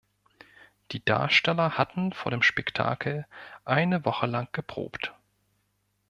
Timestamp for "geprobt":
4.51-5.13